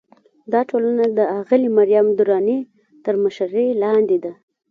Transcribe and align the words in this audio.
دا 0.53 0.61
ټولنه 0.69 1.05
د 1.17 1.19
اغلې 1.39 1.69
مریم 1.77 2.07
درانۍ 2.19 2.59
تر 3.05 3.13
مشرۍ 3.23 3.67
لاندې 3.83 4.17
ده. 4.23 4.33